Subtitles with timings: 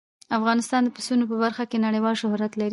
[0.37, 2.69] افغانستان د پسونو په برخه کې نړیوال شهرت لري.